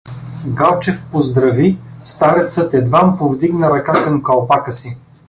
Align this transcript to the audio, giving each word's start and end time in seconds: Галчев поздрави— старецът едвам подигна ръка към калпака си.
Галчев 0.47 1.03
поздрави— 1.11 1.77
старецът 2.03 2.73
едвам 2.73 3.17
подигна 3.17 3.69
ръка 3.69 3.93
към 4.03 4.23
калпака 4.23 4.71
си. 4.71 4.97